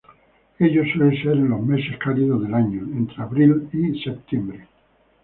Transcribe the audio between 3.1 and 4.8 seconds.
abril y septiembre.